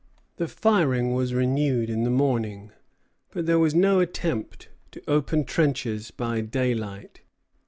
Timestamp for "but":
3.29-3.45